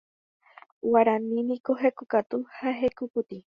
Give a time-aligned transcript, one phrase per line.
[0.89, 3.37] Guarani niko hekokatu ha hekopotĩ.